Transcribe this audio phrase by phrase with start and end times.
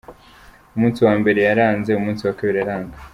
[0.75, 2.97] Umunsi wa mbere yaranze, umunsi wa kabiri aranga.